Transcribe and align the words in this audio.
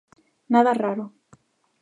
Nada 0.53 0.77
raro. 0.81 1.05